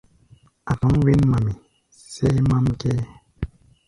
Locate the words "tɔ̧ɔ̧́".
0.79-1.03